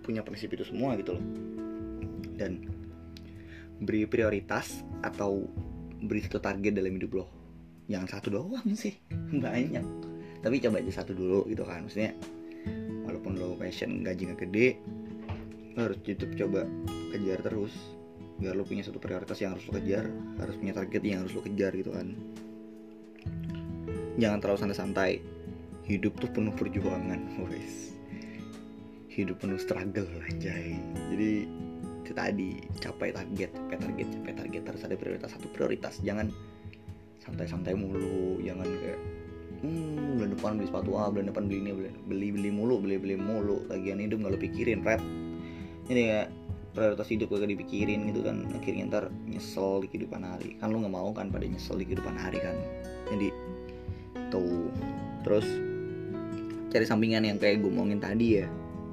Punya 0.03 0.25
prinsip 0.25 0.51
itu 0.57 0.65
semua 0.65 0.97
gitu 0.97 1.15
loh. 1.15 1.25
Dan 2.35 2.67
beri 3.79 4.11
prioritas 4.11 4.83
atau 5.07 5.47
beri 6.03 6.25
satu 6.25 6.43
target 6.43 6.75
dalam 6.75 6.99
hidup 6.99 7.23
lo 7.23 7.38
jangan 7.89 8.09
satu 8.09 8.29
doang 8.31 8.69
sih 8.77 8.95
banyak. 9.45 9.85
Tapi 10.39 10.63
coba 10.63 10.79
aja 10.79 11.03
satu 11.03 11.17
dulu 11.17 11.49
gitu 11.51 11.67
kan 11.67 11.83
maksudnya 11.83 12.15
walaupun 13.09 13.41
lo 13.41 13.57
passion 13.57 14.05
gaji 14.05 14.31
gak 14.31 14.45
gede 14.47 14.79
lo 15.75 15.91
harus 15.91 15.99
YouTube 16.05 16.37
coba 16.39 16.69
kejar 17.17 17.41
terus. 17.43 17.75
Biar 18.39 18.55
lo 18.55 18.63
punya 18.63 18.87
satu 18.87 19.03
prioritas 19.03 19.43
yang 19.43 19.59
harus 19.59 19.67
lo 19.67 19.75
kejar 19.75 20.07
harus 20.39 20.55
punya 20.55 20.75
target 20.77 21.03
yang 21.03 21.27
harus 21.27 21.35
lo 21.35 21.43
kejar 21.43 21.75
gitu 21.75 21.91
kan. 21.91 22.15
Jangan 24.19 24.39
terlalu 24.39 24.59
santai-santai. 24.63 25.13
Hidup 25.89 26.21
tuh 26.21 26.29
penuh 26.31 26.53
perjuangan 26.53 27.19
guys 27.49 27.99
hidup 29.19 29.43
penuh 29.43 29.59
struggle 29.59 30.07
anjay. 30.31 30.79
Jadi 31.11 31.31
itu 32.07 32.13
tadi 32.15 32.63
capai 32.79 33.11
target 33.11 33.51
capai 33.51 33.77
target 33.83 34.07
capai 34.15 34.33
target. 34.39 34.63
Harus 34.71 34.83
ada 34.87 34.95
prioritas 34.95 35.35
satu 35.35 35.51
prioritas. 35.51 35.99
Jangan 36.07 36.31
santai-santai 37.29 37.77
mulu 37.77 38.41
jangan 38.41 38.65
kayak 38.65 38.99
hmm 39.61 40.19
bulan 40.19 40.31
depan 40.35 40.51
beli 40.59 40.67
sepatu 40.71 40.91
A 40.99 41.11
bulan 41.11 41.27
depan 41.31 41.45
beli 41.47 41.59
ini 41.63 41.71
beli 42.07 42.29
beli 42.33 42.51
mulu 42.51 42.81
beli 42.83 42.97
beli 42.99 43.17
mulu. 43.19 43.63
Lagian 43.71 44.03
hidup 44.03 44.25
nggak 44.25 44.33
lo 44.35 44.39
pikirin 44.41 44.81
rap 44.83 45.03
ini 45.89 46.03
ya 46.13 46.21
prioritas 46.77 47.09
hidup 47.11 47.33
gak 47.33 47.49
dipikirin 47.49 48.07
gitu 48.13 48.23
kan. 48.23 48.47
Akhirnya 48.55 48.87
ntar 48.87 49.05
nyesel 49.27 49.83
di 49.83 49.89
kehidupan 49.91 50.23
hari. 50.23 50.55
Kan 50.63 50.71
lo 50.71 50.79
nggak 50.85 50.95
mau 50.95 51.11
kan 51.11 51.33
pada 51.33 51.43
nyesel 51.49 51.81
di 51.81 51.85
kehidupan 51.89 52.15
hari 52.15 52.39
kan. 52.39 52.55
Jadi 53.11 53.29
tuh. 54.31 54.71
Terus 55.27 55.47
cari 56.69 56.85
sampingan 56.87 57.25
yang 57.27 57.41
kayak 57.41 57.65
gue 57.65 57.73
ngomongin 57.73 57.99
tadi 57.99 58.45
ya 58.45 58.47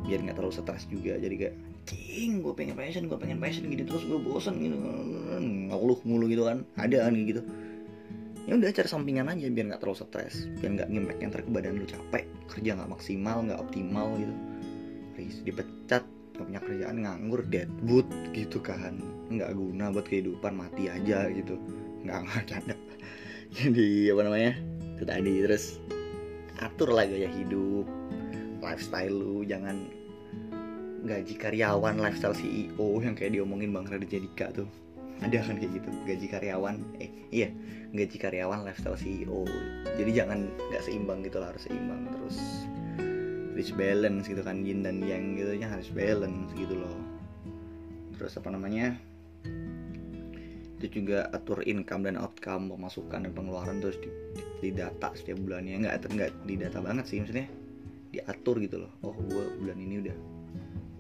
biar 0.08 0.24
nggak 0.24 0.40
terlalu 0.40 0.56
stres 0.56 0.90
juga. 0.90 1.20
Jadi 1.20 1.36
kayak 1.38 1.56
cing 1.86 2.42
gue 2.42 2.54
pengen 2.58 2.74
passion 2.74 3.06
gue 3.06 3.18
pengen 3.22 3.38
passion 3.38 3.70
gitu. 3.70 3.86
Terus 3.86 4.04
gue 4.08 4.18
bosan 4.18 4.58
gitu. 4.58 4.78
Ngeluh 5.70 6.00
mulu 6.08 6.26
gitu 6.26 6.48
kan. 6.48 6.66
Ada 6.80 7.06
kan 7.06 7.14
gitu 7.22 7.46
ya 8.46 8.54
udah 8.54 8.70
cari 8.70 8.90
sampingan 8.90 9.26
aja 9.30 9.50
biar 9.50 9.66
nggak 9.74 9.82
terlalu 9.82 9.98
stres 10.06 10.36
biar 10.62 10.72
nggak 10.78 10.90
ngimpact 10.94 11.20
yang 11.22 11.32
ke 11.34 11.50
badan 11.50 11.74
lu 11.82 11.86
capek 11.90 12.24
kerja 12.46 12.70
nggak 12.78 12.92
maksimal 12.94 13.38
nggak 13.42 13.60
optimal 13.62 14.08
gitu. 14.22 14.36
Riz 15.16 15.36
dipecat 15.42 16.04
nggak 16.36 16.46
punya 16.46 16.62
kerjaan 16.62 16.98
nganggur 17.02 17.42
deadwood 17.50 18.08
gitu 18.36 18.62
kan. 18.62 19.02
Nggak 19.32 19.56
guna 19.58 19.90
buat 19.90 20.06
kehidupan 20.06 20.54
mati 20.54 20.92
aja 20.92 21.26
gitu. 21.34 21.58
Nggak 22.06 22.18
nggak 22.22 22.42
ada. 22.44 22.76
Jadi 23.56 24.12
apa 24.12 24.22
namanya 24.22 24.54
itu 24.96 25.04
tadi 25.04 25.34
terus 25.44 25.66
atur 26.60 26.96
lah 26.96 27.08
gaya 27.08 27.28
hidup 27.28 27.88
lifestyle 28.64 29.12
lu 29.12 29.44
jangan 29.44 29.88
gaji 31.06 31.36
karyawan 31.38 32.02
lifestyle 32.02 32.34
CEO 32.34 33.00
yang 33.04 33.14
kayak 33.14 33.38
diomongin 33.38 33.70
Bang 33.70 33.86
Raditya 33.86 34.24
Dika 34.24 34.50
tuh 34.56 34.70
ada 35.24 35.38
kan 35.40 35.56
kayak 35.56 35.72
gitu 35.80 35.90
gaji 36.04 36.28
karyawan. 36.28 36.76
Eh 37.00 37.12
iya 37.32 37.50
gaji 37.96 38.18
karyawan 38.20 38.68
lifestyle 38.68 39.00
CEO 39.00 39.48
jadi 39.96 40.12
jangan 40.24 40.52
nggak 40.52 40.84
seimbang 40.84 41.24
gitu 41.24 41.38
lah 41.40 41.56
harus 41.56 41.64
seimbang. 41.68 42.02
Terus 42.12 42.38
harus 43.56 43.72
balance 43.72 44.28
gitu 44.28 44.44
kan 44.44 44.68
yin 44.68 44.84
dan 44.84 45.00
yang 45.00 45.40
gitu 45.40 45.56
nya 45.56 45.72
harus 45.72 45.88
balance 45.96 46.52
gitu 46.60 46.76
loh. 46.76 47.00
Terus 48.20 48.36
apa 48.36 48.52
namanya? 48.52 49.00
Itu 50.76 51.02
juga 51.02 51.32
atur 51.32 51.64
income 51.64 52.12
dan 52.12 52.20
outcome 52.20 52.76
pemasukan 52.76 53.24
dan 53.24 53.32
pengeluaran 53.32 53.80
terus 53.80 53.96
di, 54.04 54.12
di 54.60 54.70
data 54.76 55.16
setiap 55.16 55.40
bulannya. 55.40 55.88
Nggak 55.88 56.12
nggak 56.12 56.32
di 56.44 56.56
data 56.60 56.84
banget 56.84 57.06
sih 57.08 57.24
maksudnya. 57.24 57.48
Diatur 58.12 58.60
gitu 58.60 58.84
loh. 58.84 58.92
Oh 59.08 59.16
gue 59.16 59.44
bulan 59.64 59.80
ini 59.80 59.96
udah 60.04 60.18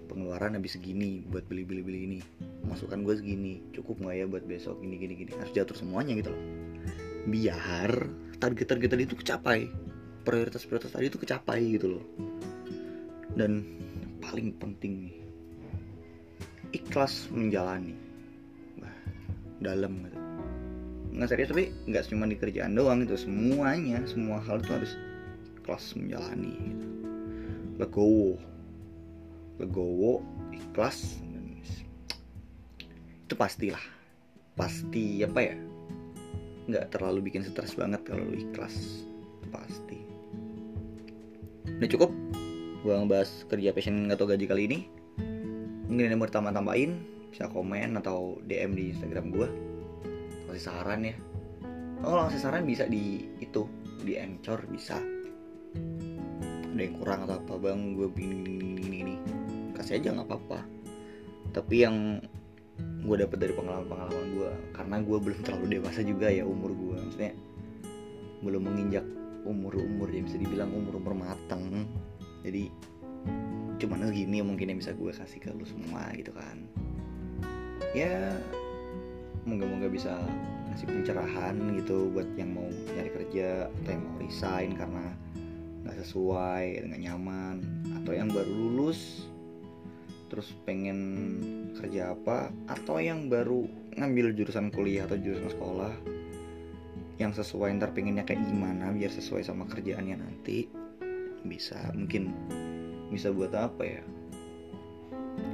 pengeluaran 0.07 0.55
habis 0.55 0.79
segini 0.79 1.27
buat 1.27 1.43
beli 1.51 1.67
beli 1.67 1.84
beli 1.84 2.00
ini 2.07 2.19
masukan 2.65 3.05
gue 3.05 3.15
segini 3.17 3.53
cukup 3.72 4.01
nggak 4.01 4.15
ya 4.17 4.25
buat 4.25 4.43
besok 4.45 4.81
gini 4.81 4.95
gini 4.98 5.13
gini? 5.15 5.31
Harus 5.38 5.53
diatur 5.53 5.77
semuanya 5.77 6.17
gitu 6.17 6.34
loh. 6.34 6.43
Biar 7.29 7.91
target 8.38 8.67
target 8.69 8.89
tadi 8.91 9.03
itu 9.05 9.15
kecapai. 9.17 9.69
Prioritas 10.25 10.65
prioritas 10.65 10.93
tadi 10.93 11.07
itu 11.07 11.22
kecapai 11.22 11.62
gitu 11.77 11.98
loh. 11.98 12.05
Dan 13.38 13.79
paling 14.19 14.57
penting 14.57 15.10
nih 15.10 15.17
ikhlas 16.75 17.31
menjalani. 17.31 17.95
Bah, 18.81 18.95
dalam 19.63 20.01
gitu. 20.03 20.19
Nggak 21.15 21.29
serius 21.31 21.50
tapi 21.55 21.65
nggak 21.88 22.03
cuma 22.12 22.27
di 22.27 22.36
kerjaan 22.36 22.75
doang 22.75 23.07
itu 23.07 23.15
semuanya 23.15 24.03
semua 24.03 24.43
hal 24.43 24.60
itu 24.60 24.72
harus 24.75 24.91
ikhlas 25.62 25.95
menjalani 25.95 26.53
gitu. 26.60 26.88
Legowo. 27.79 28.36
Legowo 29.55 30.19
ikhlas 30.51 31.24
itu 33.25 33.34
pastilah. 33.34 33.82
Pasti 34.53 35.25
apa 35.25 35.41
ya? 35.41 35.58
Nggak 36.70 36.94
terlalu 36.94 37.34
bikin 37.34 37.41
stres 37.41 37.74
banget 37.74 38.05
kalau 38.05 38.29
ikhlas. 38.29 39.01
Pasti. 39.50 39.98
Udah 41.82 41.89
cukup? 41.89 42.13
Gua 42.86 43.01
ngebahas 43.01 43.50
kerja 43.50 43.74
passion 43.74 44.13
atau 44.13 44.29
gaji 44.29 44.46
kali 44.46 44.63
ini. 44.70 44.79
Mungkin 45.89 46.05
ada 46.05 46.17
mau 46.17 46.29
tambah 46.29 46.53
tambahin 46.53 47.01
bisa 47.34 47.50
komen 47.50 47.98
atau 47.98 48.38
DM 48.46 48.77
di 48.77 48.84
Instagram 48.94 49.34
gua. 49.34 49.50
Kasih 50.53 50.70
saran 50.70 51.10
ya. 51.10 51.17
Oh 52.05 52.13
kalau 52.13 52.29
kasih 52.29 52.41
saran 52.46 52.70
bisa 52.70 52.86
di 52.86 53.25
itu 53.41 53.65
di 54.05 54.22
Anchor 54.22 54.70
bisa. 54.70 55.01
Ada 56.75 56.82
yang 56.86 56.96
kurang 57.01 57.25
atau 57.25 57.41
apa 57.41 57.55
bang? 57.58 57.98
Gue 57.98 58.08
gini, 58.13 58.77
gini. 58.77 59.15
kasih 59.74 60.00
aja 60.00 60.13
nggak 60.13 60.27
apa-apa. 60.29 60.60
Tapi 61.55 61.75
yang 61.82 62.20
gue 62.79 63.15
dapet 63.22 63.38
dari 63.38 63.53
pengalaman-pengalaman 63.53 64.27
gue 64.34 64.51
karena 64.74 64.96
gue 65.00 65.17
belum 65.22 65.39
terlalu 65.46 65.65
dewasa 65.77 66.01
juga 66.01 66.27
ya 66.34 66.44
umur 66.44 66.74
gue 66.74 66.98
maksudnya 66.98 67.34
belum 68.41 68.62
menginjak 68.65 69.05
umur-umur 69.46 70.10
yang 70.10 70.25
bisa 70.25 70.41
dibilang 70.41 70.74
umur-umur 70.74 71.13
mateng. 71.13 71.86
Jadi 72.41 72.74
cuman 73.79 74.10
gini 74.10 74.41
mungkin 74.41 74.74
yang 74.74 74.79
bisa 74.82 74.91
gue 74.98 75.13
kasih 75.13 75.39
ke 75.39 75.53
lu 75.53 75.63
semua 75.63 76.10
gitu 76.17 76.34
kan. 76.34 76.65
Ya 77.94 78.36
moga-moga 79.46 79.88
bisa 79.88 80.17
ngasih 80.74 80.89
pencerahan 80.89 81.55
gitu 81.77 82.10
buat 82.12 82.25
yang 82.36 82.58
mau 82.58 82.65
nyari 82.67 83.13
kerja 83.13 83.70
atau 83.70 83.89
yang 83.94 84.03
mau 84.03 84.17
resign 84.17 84.74
karena 84.74 85.05
nggak 85.86 86.01
sesuai 86.01 86.82
nggak 86.82 87.01
nyaman 87.05 87.62
atau 88.01 88.12
yang 88.17 88.25
baru 88.34 88.50
lulus 88.50 89.29
terus 90.36 90.51
pengen 90.68 91.00
kerja 91.80 92.12
apa 92.12 92.51
atau 92.68 93.00
yang 93.00 93.32
baru 93.32 93.63
ngambil 93.95 94.36
jurusan 94.36 94.67
kuliah 94.67 95.08
atau 95.08 95.15
jurusan 95.15 95.48
sekolah 95.48 95.95
yang 97.15 97.32
sesuai 97.32 97.71
ntar 97.80 97.95
pengennya 97.95 98.28
kayak 98.28 98.43
gimana 98.43 98.91
biar 98.91 99.08
sesuai 99.08 99.48
sama 99.48 99.63
kerjaannya 99.71 100.19
nanti 100.19 100.67
bisa 101.48 101.80
mungkin 101.95 102.36
bisa 103.08 103.32
buat 103.32 103.56
apa 103.56 103.80
ya? 103.88 104.04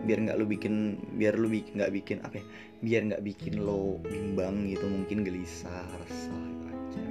Biar 0.09 0.25
nggak 0.25 0.41
lu 0.41 0.49
bikin 0.49 0.97
biar 1.13 1.37
lu 1.37 1.45
bikin 1.45 1.77
nggak 1.77 1.93
bikin 2.01 2.17
apa 2.25 2.41
ya? 2.41 2.45
Biar 2.81 3.01
nggak 3.05 3.21
bikin 3.21 3.61
lo 3.61 4.01
bimbang 4.01 4.65
gitu 4.65 4.89
mungkin 4.89 5.21
gelisah 5.21 5.85
resah 6.01 6.41
aja 6.73 7.05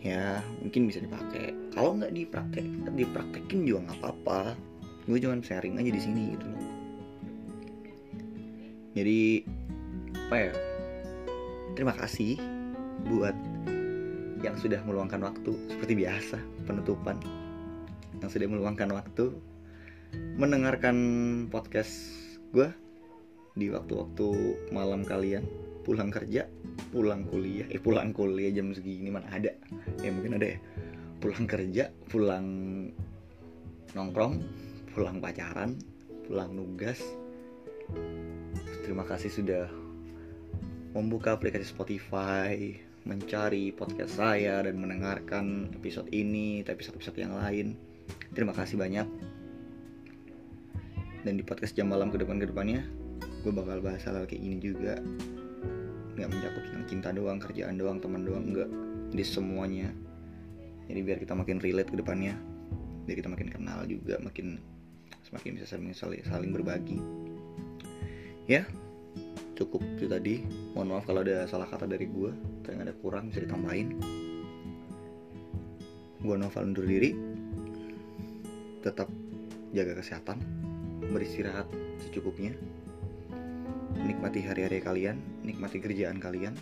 ya 0.00 0.40
mungkin 0.64 0.88
bisa 0.88 1.04
dipakai. 1.04 1.52
Kalau 1.76 2.00
nggak 2.00 2.16
dipraktek 2.16 2.64
dipraktekin 2.96 3.68
juga 3.68 3.92
nggak 3.92 4.00
apa-apa 4.00 4.72
gue 5.04 5.18
cuma 5.20 5.36
sharing 5.44 5.76
aja 5.76 5.90
di 5.92 6.00
sini 6.00 6.22
gitu 6.32 6.46
loh. 6.48 6.64
Jadi 8.94 9.20
apa 10.30 10.36
ya 10.38 10.52
terima 11.74 11.92
kasih 11.98 12.38
buat 13.10 13.36
yang 14.40 14.56
sudah 14.60 14.80
meluangkan 14.84 15.20
waktu 15.20 15.52
seperti 15.72 15.92
biasa 16.04 16.38
penutupan. 16.64 17.20
Yang 18.24 18.40
sudah 18.40 18.48
meluangkan 18.48 18.88
waktu 18.96 19.34
mendengarkan 20.38 20.96
podcast 21.50 21.92
gue 22.54 22.70
di 23.58 23.68
waktu-waktu 23.68 24.26
malam 24.72 25.04
kalian. 25.04 25.44
Pulang 25.84 26.08
kerja 26.08 26.48
pulang 26.88 27.28
kuliah. 27.28 27.68
Eh 27.68 27.76
pulang 27.82 28.16
kuliah 28.16 28.54
jam 28.54 28.72
segini 28.72 29.12
mana 29.12 29.28
ada. 29.28 29.52
Ya 30.00 30.08
mungkin 30.08 30.40
ada 30.40 30.56
ya. 30.56 30.58
Pulang 31.20 31.44
kerja 31.44 31.92
pulang 32.08 32.46
nongkrong 33.92 34.34
pulang 34.94 35.18
pacaran 35.18 35.74
pulang 36.24 36.54
nugas. 36.54 37.02
Terima 38.86 39.02
kasih 39.04 39.28
sudah 39.28 39.66
membuka 40.94 41.34
aplikasi 41.34 41.66
Spotify 41.66 42.78
mencari 43.04 43.74
podcast 43.74 44.16
saya 44.16 44.64
dan 44.64 44.80
mendengarkan 44.80 45.68
episode 45.76 46.08
ini 46.14 46.64
atau 46.64 46.78
episode-episode 46.78 47.18
yang 47.20 47.34
lain. 47.36 47.76
Terima 48.32 48.56
kasih 48.56 48.80
banyak. 48.80 49.04
Dan 51.26 51.36
di 51.36 51.44
podcast 51.44 51.76
jam 51.76 51.92
malam 51.92 52.08
ke 52.08 52.16
depan 52.16 52.40
ke 52.40 52.48
depannya 52.48 52.86
gue 53.44 53.52
bakal 53.52 53.84
bahas 53.84 54.00
hal, 54.08 54.16
hal 54.16 54.24
kayak 54.24 54.40
ini 54.40 54.56
juga. 54.62 54.96
Nggak 56.14 56.28
mencakup 56.30 56.62
tentang 56.70 56.86
cinta 56.88 57.08
doang 57.12 57.42
kerjaan 57.42 57.76
doang 57.76 57.98
teman 58.00 58.24
doang 58.24 58.46
enggak 58.46 58.70
jadi 59.12 59.24
semuanya. 59.26 59.88
Jadi 60.88 61.00
biar 61.02 61.18
kita 61.20 61.34
makin 61.36 61.58
relate 61.60 61.90
ke 61.92 61.98
depannya 61.98 62.54
biar 63.04 63.20
kita 63.20 63.30
makin 63.30 63.48
kenal 63.52 63.84
juga 63.84 64.16
makin 64.24 64.56
semakin 65.34 65.58
bisa 65.58 65.66
saling 65.66 65.90
saling, 66.22 66.54
berbagi. 66.54 67.02
Ya 68.46 68.62
cukup 69.58 69.82
itu 69.98 70.06
tadi. 70.06 70.46
Mohon 70.78 71.02
maaf 71.02 71.10
kalau 71.10 71.26
ada 71.26 71.42
salah 71.50 71.66
kata 71.66 71.90
dari 71.90 72.06
gue 72.06 72.30
atau 72.62 72.70
ada 72.70 72.94
kurang 73.02 73.34
bisa 73.34 73.42
ditambahin. 73.42 73.98
Gue 76.22 76.38
Noval 76.38 76.70
undur 76.70 76.86
diri. 76.86 77.18
Tetap 78.86 79.10
jaga 79.74 79.98
kesehatan 79.98 80.38
beristirahat 81.10 81.66
secukupnya. 82.06 82.54
Nikmati 84.06 84.38
hari-hari 84.38 84.78
kalian 84.86 85.18
nikmati 85.42 85.82
kerjaan 85.82 86.22
kalian. 86.22 86.54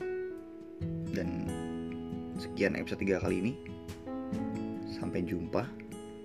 Dan 1.13 1.45
sekian 2.41 2.73
episode 2.81 3.05
3 3.05 3.21
kali 3.21 3.37
ini. 3.37 3.53
Sampai 4.97 5.29
jumpa 5.29 5.69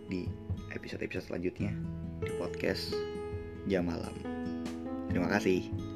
di 0.08 0.24
episode-episode 0.72 1.28
selanjutnya 1.28 1.76
di 2.22 2.32
podcast 2.38 2.94
jam 3.70 3.86
malam. 3.88 4.14
Terima 5.12 5.30
kasih 5.32 5.87